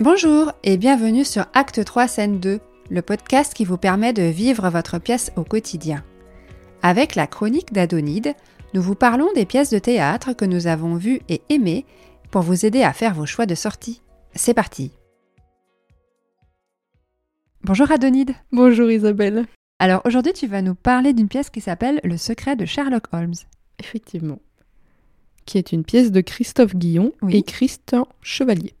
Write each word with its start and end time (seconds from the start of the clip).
Bonjour 0.00 0.52
et 0.62 0.76
bienvenue 0.76 1.24
sur 1.24 1.46
Acte 1.54 1.82
3 1.84 2.06
scène 2.08 2.38
2, 2.40 2.60
le 2.90 3.02
podcast 3.02 3.54
qui 3.54 3.64
vous 3.64 3.78
permet 3.78 4.12
de 4.12 4.22
vivre 4.22 4.68
votre 4.68 4.98
pièce 4.98 5.32
au 5.36 5.44
quotidien. 5.44 6.04
Avec 6.82 7.14
la 7.14 7.26
chronique 7.26 7.72
d'Adonide, 7.72 8.34
nous 8.74 8.82
vous 8.82 8.94
parlons 8.94 9.32
des 9.34 9.46
pièces 9.46 9.70
de 9.70 9.78
théâtre 9.78 10.34
que 10.34 10.44
nous 10.44 10.66
avons 10.66 10.96
vues 10.96 11.20
et 11.28 11.40
aimées 11.48 11.86
pour 12.30 12.42
vous 12.42 12.66
aider 12.66 12.82
à 12.82 12.92
faire 12.92 13.14
vos 13.14 13.26
choix 13.26 13.46
de 13.46 13.54
sortie. 13.54 14.02
C'est 14.34 14.54
parti 14.54 14.92
Bonjour 17.62 17.90
Adonide 17.90 18.32
Bonjour 18.52 18.90
Isabelle 18.90 19.46
Alors 19.78 20.02
aujourd'hui 20.04 20.34
tu 20.34 20.46
vas 20.46 20.62
nous 20.62 20.74
parler 20.74 21.14
d'une 21.14 21.28
pièce 21.28 21.50
qui 21.50 21.60
s'appelle 21.60 22.00
Le 22.04 22.16
secret 22.18 22.54
de 22.54 22.66
Sherlock 22.66 23.04
Holmes. 23.12 23.34
Effectivement. 23.78 24.38
Qui 25.46 25.58
est 25.58 25.72
une 25.72 25.84
pièce 25.84 26.12
de 26.12 26.20
Christophe 26.20 26.76
Guillon 26.76 27.12
Oui. 27.22 27.36
et 27.36 27.42
Christian 27.42 28.06
Chevalier. 28.20 28.74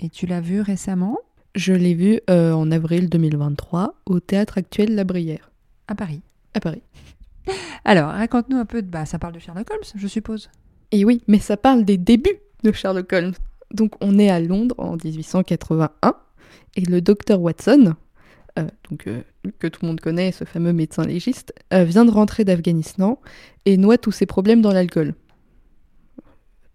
Et 0.00 0.08
tu 0.08 0.26
l'as 0.26 0.40
vue 0.40 0.60
récemment? 0.60 1.18
Je 1.54 1.72
l'ai 1.72 1.94
vu 1.94 2.20
euh, 2.30 2.52
en 2.52 2.70
avril 2.70 3.08
2023 3.08 3.94
au 4.06 4.20
Théâtre 4.20 4.58
Actuel 4.58 4.94
La 4.94 5.04
Brière, 5.04 5.50
à 5.88 5.94
Paris. 5.94 6.20
à 6.54 6.60
Paris. 6.60 6.82
Alors 7.84 8.10
raconte-nous 8.10 8.58
un 8.58 8.64
peu 8.64 8.82
de... 8.82 8.86
Bah 8.86 9.06
ça 9.06 9.18
parle 9.18 9.34
de 9.34 9.38
Sherlock 9.38 9.70
Holmes 9.70 9.82
je 9.94 10.06
suppose. 10.06 10.50
Et 10.92 11.04
oui, 11.04 11.22
mais 11.26 11.38
ça 11.38 11.56
parle 11.56 11.84
des 11.84 11.96
débuts 11.96 12.38
de 12.62 12.72
Sherlock 12.72 13.12
Holmes. 13.12 13.34
Donc 13.72 13.94
on 14.00 14.18
est 14.18 14.30
à 14.30 14.40
Londres 14.40 14.74
en 14.78 14.96
1881 15.02 16.14
et 16.76 16.82
le 16.82 17.00
docteur 17.00 17.40
Watson, 17.40 17.94
euh, 18.58 18.66
donc, 18.90 19.06
euh, 19.06 19.22
que 19.58 19.66
tout 19.66 19.80
le 19.82 19.88
monde 19.88 20.00
connaît, 20.00 20.32
ce 20.32 20.44
fameux 20.44 20.72
médecin 20.72 21.04
légiste, 21.04 21.52
euh, 21.72 21.84
vient 21.84 22.04
de 22.04 22.10
rentrer 22.10 22.44
d'Afghanistan 22.44 23.20
et 23.66 23.76
noie 23.76 23.98
tous 23.98 24.12
ses 24.12 24.26
problèmes 24.26 24.62
dans 24.62 24.72
l'alcool. 24.72 25.14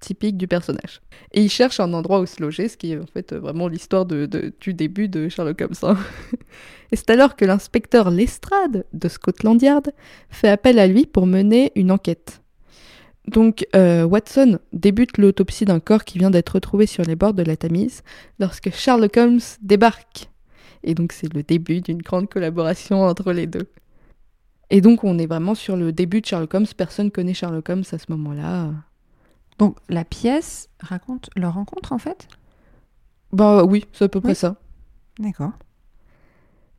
Typique 0.04 0.36
du 0.36 0.50
personnage. 0.50 1.00
Et 1.32 1.42
il 1.42 1.50
cherche 1.50 1.80
un 1.80 1.94
endroit 1.94 2.20
où 2.20 2.26
se 2.26 2.42
loger, 2.42 2.68
ce 2.68 2.76
qui 2.76 2.92
est 2.92 3.00
en 3.00 3.06
fait 3.06 3.32
euh, 3.32 3.40
vraiment 3.40 3.70
l'histoire 3.70 4.06
du 4.06 4.28
début 4.74 5.08
de 5.08 5.30
Sherlock 5.30 5.62
Holmes. 5.62 5.76
hein. 5.84 5.98
et 6.92 6.98
c'est 6.98 7.10
alors 7.10 7.38
que 7.38 7.46
l'inspecteur 7.46 8.12
Lestrade 8.12 8.86
de 8.92 9.08
Scotland 9.08 9.62
Yard 9.62 9.94
fait 10.30 10.50
appel 10.50 10.78
à 10.78 10.88
lui 10.88 11.06
pour 11.06 11.26
mener 11.26 11.72
une 11.76 11.90
enquête. 11.90 12.42
Donc 13.30 13.66
euh, 13.78 14.04
Watson 14.04 14.60
débute 14.74 15.18
l'autopsie 15.18 15.64
d'un 15.64 15.80
corps 15.80 16.04
qui 16.04 16.18
vient 16.18 16.32
d'être 16.32 16.56
retrouvé 16.56 16.86
sur 16.86 17.06
les 17.06 17.16
bords 17.16 17.34
de 17.34 17.44
la 17.44 17.56
Tamise 17.56 18.04
lorsque 18.40 18.74
Sherlock 18.74 19.16
Holmes 19.16 19.40
débarque. 19.62 20.30
Et 20.84 20.96
donc 20.96 21.14
c'est 21.14 21.34
le 21.34 21.44
début 21.44 21.80
d'une 21.80 22.02
grande 22.02 22.28
collaboration 22.28 23.04
entre 23.04 23.32
les 23.32 23.48
deux. 23.48 23.70
Et 24.70 24.82
donc 24.82 25.06
on 25.06 25.18
est 25.18 25.28
vraiment 25.28 25.56
sur 25.56 25.78
le 25.78 25.94
début 25.94 26.20
de 26.20 26.26
Sherlock 26.26 26.54
Holmes, 26.54 26.68
personne 26.76 27.10
connaît 27.10 27.34
Sherlock 27.34 27.70
Holmes 27.70 27.86
à 27.90 27.98
ce 27.98 28.06
moment-là. 28.10 28.74
Donc 29.60 29.78
la 29.90 30.04
pièce 30.04 30.70
raconte 30.80 31.30
leur 31.36 31.54
rencontre 31.54 31.92
en 31.94 31.98
fait? 31.98 32.28
Bah 33.32 33.64
oui, 33.64 33.86
c'est 33.94 34.06
à 34.06 34.10
peu 34.10 34.20
près 34.22 34.30
Oui. 34.30 34.36
ça. 34.36 34.56
D'accord. 35.20 35.52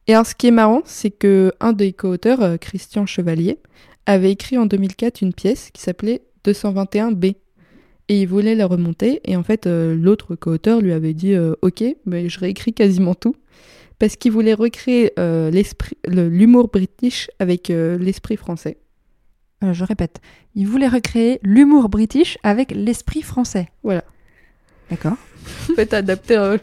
Et 0.07 0.15
alors 0.15 0.27
ce 0.27 0.35
qui 0.35 0.49
est 0.49 0.53
marrant, 0.53 0.83
c'est 0.85 1.11
que 1.11 1.53
un 1.61 1.73
des 1.73 1.93
co-auteurs, 1.93 2.43
euh, 2.43 2.57
Christian 2.57 3.07
Chevalier, 3.07 3.59
avait 4.07 4.33
écrit 4.33 4.59
en 4.59 4.67
2004 4.67 5.23
une 5.23 5.33
pièce 5.33 5.71
qui 5.73 5.81
s'appelait 5.81 6.23
221B. 6.45 7.37
Et 8.09 8.21
il 8.21 8.29
voulait 8.29 8.55
la 8.55 8.67
remonter, 8.67 9.21
et 9.25 9.35
en 9.35 9.43
fait, 9.43 9.67
euh, 9.67 9.95
l'autre 9.95 10.35
co-auteur 10.35 10.83
lui 10.83 10.93
avait 10.93 11.15
dit 11.15 11.33
euh, 11.33 11.55
Ok, 11.63 11.83
mais 12.05 12.29
je 12.29 12.39
réécris 12.39 12.75
quasiment 12.75 13.15
tout. 13.15 13.35
Parce 13.99 14.17
qu'il 14.17 14.33
voulait 14.33 14.53
recréer 14.53 15.13
euh, 15.19 15.51
l'esprit, 15.51 15.97
l'humour 16.07 16.69
british 16.69 17.31
avec 17.39 17.69
l'esprit 17.69 18.37
français. 18.37 18.77
Euh, 19.65 19.73
je 19.73 19.85
répète, 19.85 20.21
il 20.55 20.67
voulait 20.67 20.89
recréer 20.89 21.41
l'humour 21.43 21.89
british 21.89 22.39
avec 22.43 22.73
l'esprit 22.73 23.23
français. 23.23 23.69
Voilà. 23.83 24.05
D'accord. 24.91 25.17
En 25.71 25.75
fait, 25.75 25.93
adapter 25.93 26.39
euh, 26.39 26.57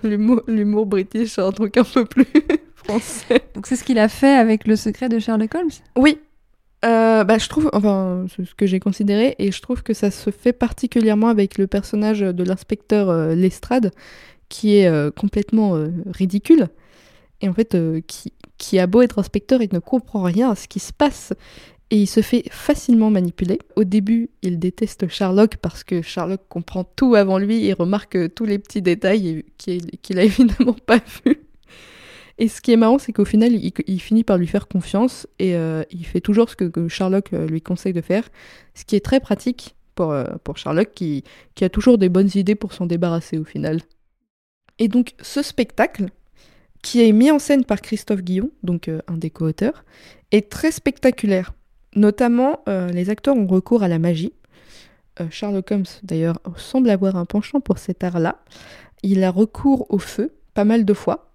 l'humour, 0.48 0.88
british 0.88 1.38
à 1.38 1.46
un 1.46 1.52
truc 1.52 1.78
un 1.78 1.84
peu 1.84 2.04
plus 2.04 2.26
français. 2.76 3.42
Donc 3.54 3.68
c'est 3.68 3.76
ce 3.76 3.84
qu'il 3.84 4.00
a 4.00 4.08
fait 4.08 4.36
avec 4.36 4.66
le 4.66 4.76
secret 4.76 5.08
de 5.08 5.20
Sherlock 5.20 5.54
Holmes? 5.54 5.70
Oui. 5.96 6.18
Euh, 6.84 7.24
bah, 7.24 7.38
je 7.38 7.48
trouve, 7.48 7.70
enfin, 7.74 8.26
c'est 8.36 8.44
ce 8.44 8.56
que 8.56 8.66
j'ai 8.66 8.80
considéré, 8.80 9.36
et 9.38 9.52
je 9.52 9.62
trouve 9.62 9.84
que 9.84 9.94
ça 9.94 10.10
se 10.10 10.32
fait 10.32 10.54
particulièrement 10.54 11.28
avec 11.28 11.60
le 11.60 11.68
personnage 11.68 12.22
de 12.22 12.44
l'inspecteur 12.44 13.36
Lestrade, 13.36 13.92
qui 14.50 14.78
est 14.78 15.16
complètement 15.16 15.76
ridicule, 16.08 16.70
et 17.42 17.50
en 17.50 17.54
fait, 17.54 17.78
qui, 18.08 18.34
qui 18.58 18.80
a 18.80 18.88
beau 18.88 19.04
être 19.04 19.20
inspecteur, 19.20 19.62
il 19.62 19.70
ne 19.72 19.78
comprend 19.78 20.24
rien 20.24 20.50
à 20.50 20.56
ce 20.56 20.68
qui 20.68 20.80
se 20.80 20.92
passe, 20.92 21.34
et 21.92 21.98
il 21.98 22.08
se 22.08 22.22
fait 22.22 22.46
facilement 22.50 23.12
manipuler. 23.12 23.60
Au 23.76 23.84
début, 23.84 24.30
il 24.42 24.60
déteste 24.60 25.10
Sherlock 25.10 25.58
parce 25.58 25.84
que 25.84 26.02
Sherlock 26.02 26.42
comprend 26.48 26.86
tout 26.86 27.16
avant 27.16 27.38
lui 27.38 27.66
et 27.66 27.74
remarque 27.74 28.16
euh, 28.16 28.30
tous 28.30 28.46
les 28.46 28.60
petits 28.60 28.82
détails 28.82 29.44
qu'il 29.58 30.18
a 30.18 30.24
évidemment 30.24 30.76
pas 30.86 31.02
vus. 31.26 31.42
Et 32.38 32.48
ce 32.48 32.62
qui 32.62 32.72
est 32.72 32.78
marrant, 32.78 32.98
c'est 32.98 33.12
qu'au 33.12 33.26
final, 33.26 33.52
il, 33.54 34.02
finit 34.02 34.24
par 34.24 34.38
lui 34.38 34.48
faire 34.48 34.70
confiance 34.70 35.28
et 35.38 35.56
euh, 35.56 35.84
il 35.92 36.06
fait 36.06 36.22
toujours 36.22 36.50
ce 36.50 36.56
que, 36.56 36.88
Sherlock 36.88 37.34
euh, 37.34 37.46
lui 37.46 37.62
conseille 37.62 37.94
de 37.94 38.02
faire, 38.02 38.30
ce 38.74 38.86
qui 38.86 38.96
est 38.96 39.06
très 39.06 39.20
pratique 39.20 39.76
pour, 39.94 40.16
Sherlock 40.56 40.94
qui, 40.96 41.24
a 41.60 41.70
toujours 41.70 42.00
des 42.00 42.10
bonnes 42.10 42.32
idées 42.34 42.56
pour 42.56 42.74
s'en 42.74 42.88
débarrasser 42.88 43.38
au 43.38 43.44
final. 43.44 43.82
Et 44.80 44.88
donc 44.88 45.14
ce 45.22 45.44
spectacle, 45.44 46.08
qui 46.82 47.08
est 47.08 47.12
mis 47.12 47.30
en 47.30 47.38
scène 47.38 47.66
par 47.66 47.82
Christophe 47.82 48.22
Guillon, 48.22 48.50
donc 48.64 48.90
un 48.90 49.18
des 49.18 49.30
co-auteurs, 49.30 49.86
est 50.32 50.50
très 50.50 50.72
spectaculaire. 50.72 51.54
Notamment, 51.96 52.62
euh, 52.70 52.90
les 52.90 53.10
acteurs 53.10 53.36
ont 53.36 53.48
recours 53.48 53.84
à 53.84 53.88
la 53.88 54.00
magie. 54.00 54.34
Euh, 55.20 55.28
Sherlock 55.30 55.72
Holmes, 55.72 55.86
d'ailleurs, 56.04 56.40
semble 56.56 56.90
avoir 56.90 57.16
un 57.18 57.26
penchant 57.26 57.60
pour 57.60 57.78
cet 57.78 58.04
art-là. 58.04 58.40
Il 59.04 59.24
a 59.24 59.32
recours 59.32 59.88
au 59.90 59.98
feu 59.98 60.34
pas 60.54 60.64
mal 60.64 60.86
de 60.86 60.94
fois. 60.94 61.32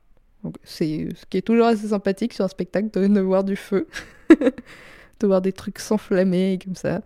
C'est 0.62 1.08
ce 1.16 1.26
qui 1.26 1.38
est 1.38 1.42
toujours 1.42 1.66
assez 1.66 1.88
sympathique 1.88 2.32
sur 2.32 2.44
un 2.44 2.48
spectacle 2.48 2.90
de, 2.92 3.06
de 3.06 3.20
voir 3.20 3.42
du 3.42 3.56
feu, 3.56 3.88
de 4.30 5.26
voir 5.26 5.42
des 5.42 5.52
trucs 5.52 5.78
s'enflammer 5.78 6.58
comme 6.64 6.76
ça. 6.76 7.02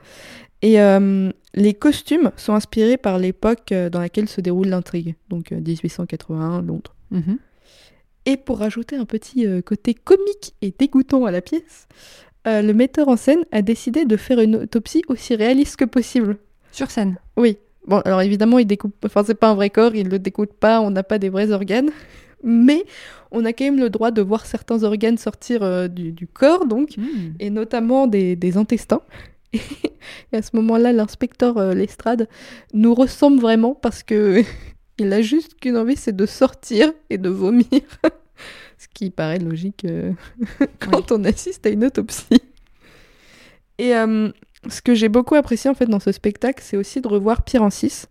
Et 0.63 0.81
euh, 0.81 1.31
les 1.55 1.73
costumes 1.73 2.33
sont 2.37 2.53
inspirés 2.53 2.99
par 2.99 3.19
l'époque 3.19 3.73
dans 3.73 4.01
laquelle 4.01 4.29
se 4.29 4.43
déroule 4.43 4.69
l'intrigue, 4.69 5.15
donc 5.31 5.53
euh, 5.53 5.57
1881, 5.57 6.63
Londres. 6.63 6.95
Mhm. 7.11 7.39
Et 8.27 8.37
pour 8.37 8.59
rajouter 8.59 8.97
un 8.97 9.07
petit 9.07 9.47
côté 9.63 9.95
comique 9.95 10.55
et 10.61 10.75
dégoûtant 10.79 11.25
à 11.25 11.31
la 11.31 11.41
pièce, 11.41 11.89
euh, 12.47 12.63
le 12.63 12.73
metteur 12.75 13.09
en 13.09 13.17
scène 13.17 13.45
a 13.53 13.63
décidé 13.63 14.05
de 14.05 14.17
faire 14.17 14.41
une 14.41 14.57
autopsie 14.57 15.03
aussi 15.09 15.35
réaliste 15.35 15.77
que 15.77 15.85
possible. 15.85 16.37
Sur 16.73 16.91
scène. 16.91 17.17
Oui. 17.37 17.59
Bon, 17.87 17.99
alors 18.05 18.21
évidemment, 18.23 18.59
il 18.59 18.67
découpe. 18.67 18.95
Enfin, 19.05 19.23
c'est 19.27 19.35
pas 19.35 19.49
un 19.49 19.55
vrai 19.55 19.71
corps, 19.71 19.95
il 19.95 20.09
le 20.09 20.19
découpe 20.19 20.53
pas, 20.55 20.81
on 20.81 20.91
n'a 20.91 21.03
pas 21.03 21.19
des 21.19 21.29
vrais 21.29 21.51
organes. 21.51 21.91
Mais 22.43 22.85
on 23.31 23.45
a 23.45 23.53
quand 23.53 23.65
même 23.65 23.79
le 23.79 23.91
droit 23.91 24.11
de 24.11 24.23
voir 24.23 24.47
certains 24.47 24.83
organes 24.83 25.19
sortir 25.19 25.63
euh, 25.63 25.89
du, 25.89 26.13
du 26.13 26.27
corps, 26.27 26.67
donc, 26.67 26.97
Hmm. 26.97 27.33
et 27.39 27.51
notamment 27.51 28.07
des, 28.07 28.37
des 28.37 28.57
intestins. 28.57 29.03
Et 30.33 30.37
à 30.37 30.43
ce 30.43 30.51
moment-là, 30.55 30.93
l'inspecteur 30.93 31.59
euh, 31.59 31.75
Lestrade 31.75 32.29
nous 32.73 32.95
ressemble 32.95 33.41
vraiment 33.41 33.75
parce 33.75 34.03
que 34.03 34.43
il 34.99 35.13
a 35.13 35.21
juste 35.23 35.59
qu'une 35.61 35.77
envie, 35.77 35.97
c'est 35.97 36.15
de 36.17 36.27
sortir 36.27 36.93
et 37.11 37.19
de 37.19 37.29
vomir. 37.29 37.67
Ce 38.79 38.87
qui 38.93 39.11
paraît 39.11 39.39
logique 39.39 39.85
euh, 39.85 40.13
quand 40.79 41.13
on 41.13 41.25
assiste 41.25 41.67
à 41.67 41.71
une 41.71 41.85
autopsie. 41.85 42.43
Et 43.79 43.95
euh, 43.95 44.31
ce 44.69 44.83
que 44.83 44.95
j'ai 44.95 45.09
beaucoup 45.09 45.35
apprécié 45.35 45.71
en 45.71 45.75
fait 45.75 45.87
dans 45.87 46.01
ce 46.01 46.13
spectacle, 46.13 46.63
c'est 46.63 46.77
aussi 46.77 47.01
de 47.01 47.09
revoir 47.09 47.43
Pierre 47.43 47.63
Ancis, 47.63 48.05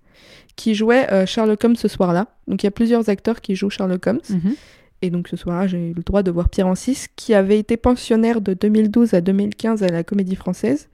qui 0.56 0.76
jouait 0.76 1.12
euh, 1.12 1.26
Sherlock 1.26 1.64
Holmes 1.64 1.76
ce 1.76 1.88
soir-là. 1.88 2.28
Donc 2.48 2.64
il 2.64 2.66
y 2.66 2.68
a 2.68 2.72
plusieurs 2.72 3.10
acteurs 3.10 3.42
qui 3.42 3.56
jouent 3.56 3.70
Sherlock 3.70 4.06
Holmes. 4.08 4.22
Mhm. 4.30 4.56
Et 5.02 5.10
donc 5.10 5.28
ce 5.28 5.38
soir-là, 5.38 5.68
j'ai 5.68 5.92
eu 5.92 5.94
le 5.94 6.04
droit 6.04 6.24
de 6.24 6.32
voir 6.32 6.50
Pierre 6.50 6.68
Ancis, 6.68 7.06
qui 7.16 7.34
avait 7.34 7.58
été 7.58 7.78
pensionnaire 7.78 8.42
de 8.42 8.54
2012 8.54 9.14
à 9.14 9.22
2015 9.22 9.84
à 9.84 9.88
la 9.88 10.04
Comédie 10.04 10.36
Française, 10.36 10.90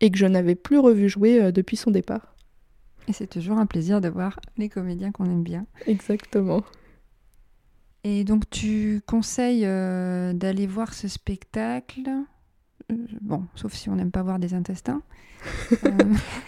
et 0.00 0.10
que 0.10 0.16
je 0.16 0.26
n'avais 0.26 0.54
plus 0.54 0.78
revu 0.78 1.08
jouer 1.08 1.42
euh, 1.42 1.52
depuis 1.52 1.76
son 1.76 1.90
départ. 1.90 2.34
Et 3.08 3.12
c'est 3.12 3.26
toujours 3.26 3.58
un 3.58 3.66
plaisir 3.66 4.00
de 4.00 4.08
voir 4.08 4.38
les 4.56 4.68
comédiens 4.68 5.10
qu'on 5.10 5.24
aime 5.24 5.42
bien. 5.42 5.66
Exactement. 5.86 6.62
Et 8.04 8.24
donc 8.24 8.48
tu 8.50 9.02
conseilles 9.06 9.64
euh, 9.66 10.32
d'aller 10.32 10.66
voir 10.66 10.94
ce 10.94 11.08
spectacle 11.08 12.02
Euh, 12.90 12.94
Bon, 13.20 13.44
sauf 13.54 13.72
si 13.74 13.88
on 13.90 13.96
n'aime 13.96 14.10
pas 14.10 14.22
voir 14.22 14.38
des 14.38 14.54
intestins. 14.54 15.02
Euh, 15.84 15.90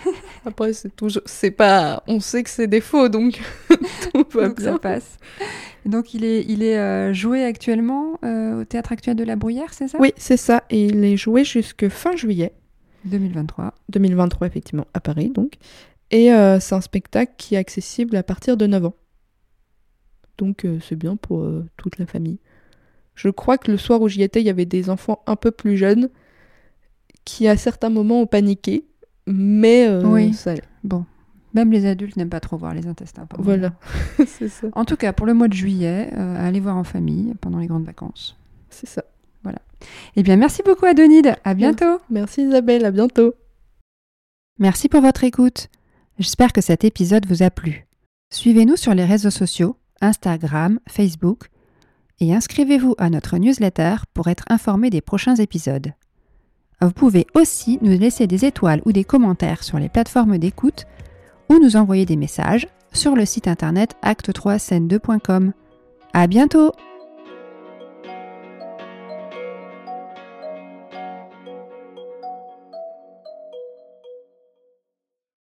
Après, 0.45 0.73
c'est 0.73 0.95
toujours, 0.97 1.23
c'est 1.25 1.51
pas, 1.53 2.03
on 2.09 2.21
sait 2.21 2.43
que 2.43 2.51
c'est 2.51 2.67
des 2.67 2.81
faux, 2.81 3.09
donc 3.09 3.41
tout 4.13 4.25
va 4.33 4.49
donc 4.49 4.59
bien. 4.61 4.73
ça 4.73 4.79
passe. 4.79 5.19
Donc 5.87 6.15
il 6.15 6.25
est, 6.25 6.45
il 6.49 6.63
est 6.63 6.79
euh, 6.79 7.13
joué 7.13 7.45
actuellement 7.45 8.19
au 8.23 8.65
Théâtre 8.65 8.93
Actuel 8.93 9.17
de 9.17 9.25
la 9.25 9.37
Bruyère, 9.37 9.73
c'est 9.73 9.89
ça? 9.89 9.99
Oui, 10.01 10.13
c'est 10.17 10.37
ça. 10.37 10.65
Et 10.71 10.87
il 10.87 11.05
est 11.05 11.17
joué 11.17 11.45
jusque 11.45 11.89
fin 11.89 12.17
juillet 12.17 12.53
2023. 13.05 13.75
2023, 13.89 14.47
effectivement, 14.47 14.87
à 14.95 15.01
Paris, 15.01 15.31
donc. 15.31 15.55
Et 16.11 16.27
c'est 16.61 16.75
un 16.75 16.81
spectacle 16.81 17.33
qui 17.39 17.55
est 17.55 17.59
accessible 17.59 18.17
à 18.17 18.23
partir 18.23 18.57
de 18.57 18.67
9 18.67 18.85
ans. 18.87 18.95
Donc 20.39 20.65
euh, 20.65 20.79
c'est 20.87 20.97
bien 20.97 21.17
pour 21.17 21.41
euh, 21.43 21.65
toute 21.77 21.99
la 21.99 22.07
famille. 22.07 22.39
Je 23.15 23.29
crois 23.29 23.59
que 23.59 23.71
le 23.71 23.77
soir 23.77 24.01
où 24.01 24.09
j'y 24.09 24.23
étais, 24.23 24.41
il 24.41 24.47
y 24.47 24.51
avait 24.51 24.65
des 24.65 24.89
enfants 24.91 25.23
un 25.27 25.37
peu 25.37 25.51
plus 25.51 25.77
jeunes 25.77 26.09
qui, 27.25 27.47
à 27.47 27.57
certains 27.57 27.91
moments, 27.91 28.23
ont 28.23 28.27
paniqué. 28.27 28.85
Mais 29.27 29.87
euh, 29.87 30.03
Oui. 30.05 30.33
ça 30.35 30.53
allait. 30.53 30.63
Bon, 30.83 31.05
Même 31.55 31.71
les 31.71 31.87
adultes 31.87 32.17
n'aiment 32.17 32.31
pas 32.31 32.41
trop 32.41 32.57
voir 32.57 32.75
les 32.75 32.87
intestins. 32.87 33.29
Voilà, 33.39 33.75
c'est 34.27 34.49
ça. 34.49 34.67
En 34.73 34.85
tout 34.85 34.97
cas, 34.97 35.13
pour 35.13 35.27
le 35.27 35.35
mois 35.35 35.49
de 35.49 35.53
juillet, 35.53 36.11
euh, 36.15 36.37
allez 36.49 36.59
voir 36.61 36.77
en 36.77 36.85
famille 36.85 37.35
pendant 37.41 37.59
les 37.59 37.67
grandes 37.67 37.85
vacances. 37.85 38.37
C'est 38.71 38.89
ça. 38.89 39.05
Eh 40.15 40.23
bien, 40.23 40.37
merci 40.37 40.63
beaucoup 40.65 40.87
Adonide. 40.87 41.35
À 41.43 41.55
bientôt. 41.55 41.99
Merci 42.09 42.43
Isabelle, 42.43 42.85
à 42.85 42.93
bientôt. 42.93 43.35
Merci 44.61 44.89
pour 44.89 45.01
votre 45.01 45.25
écoute. 45.25 45.69
J'espère 46.21 46.53
que 46.53 46.61
cet 46.61 46.85
épisode 46.85 47.27
vous 47.27 47.43
a 47.43 47.51
plu. 47.51 47.87
Suivez-nous 48.33 48.77
sur 48.77 48.95
les 48.95 49.05
réseaux 49.05 49.31
sociaux, 49.31 49.77
Instagram, 50.03 50.79
Facebook, 50.89 51.49
et 52.21 52.35
inscrivez-vous 52.35 52.95
à 52.99 53.09
notre 53.09 53.39
newsletter 53.39 53.97
pour 54.13 54.29
être 54.29 54.45
informé 54.49 54.91
des 54.91 55.01
prochains 55.01 55.37
épisodes. 55.37 55.95
Vous 56.81 56.93
pouvez 56.93 57.27
aussi 57.35 57.79
nous 57.81 57.97
laisser 57.97 58.27
des 58.27 58.45
étoiles 58.45 58.83
ou 58.85 58.93
des 58.93 59.05
commentaires 59.05 59.63
sur 59.63 59.79
les 59.79 59.89
plateformes 59.89 60.37
d'écoute 60.37 60.85
ou 61.49 61.59
nous 61.59 61.77
envoyer 61.77 62.07
des 62.07 62.17
messages 62.17 62.69
sur 62.93 63.15
le 63.15 63.25
site 63.25 63.49
internet 63.49 63.97
acte3scène2.com. 64.03 65.53
À 66.13 66.27
bientôt! 66.27 66.73